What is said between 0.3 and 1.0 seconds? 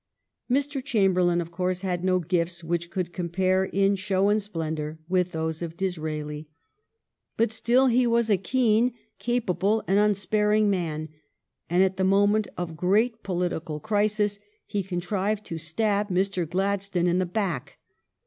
Mr.